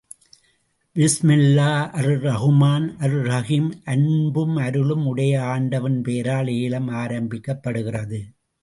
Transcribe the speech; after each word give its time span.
பிஸ்மில்லா 0.95 1.67
அர்ரஹ்மான் 1.99 2.87
அர்ரஹீம் 2.99 3.69
அன்பும் 3.83 4.55
அருளும் 4.57 5.05
உடைய 5.05 5.33
ஆண்டவனின் 5.45 6.01
பெயரால் 6.01 6.51
ஏலம் 6.61 6.89
ஆரம்பிக்கப்படுகிறது. 7.03 8.21